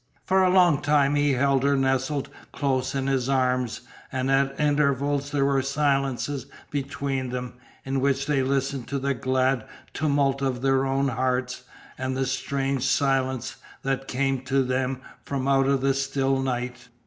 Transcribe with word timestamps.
For 0.25 0.41
a 0.43 0.49
long 0.49 0.81
time 0.81 1.13
he 1.13 1.33
held 1.33 1.61
her 1.61 1.77
nestled 1.77 2.27
close 2.51 2.95
in 2.95 3.05
his 3.05 3.29
arms, 3.29 3.81
and 4.11 4.31
at 4.31 4.59
intervals 4.59 5.29
there 5.29 5.45
were 5.45 5.61
silences 5.61 6.47
between 6.71 7.29
them, 7.29 7.53
in 7.85 7.99
which 8.01 8.25
they 8.25 8.41
listened 8.41 8.87
to 8.87 8.97
the 8.97 9.13
glad 9.13 9.63
tumult 9.93 10.41
of 10.41 10.63
their 10.63 10.87
own 10.87 11.09
hearts, 11.09 11.65
and 11.99 12.17
the 12.17 12.25
strange 12.25 12.81
silence 12.81 13.57
that 13.83 14.07
came 14.07 14.41
to 14.45 14.63
them 14.63 15.01
from 15.23 15.47
out 15.47 15.67
of 15.67 15.81
the 15.81 15.93
still 15.93 16.41
night. 16.41 16.87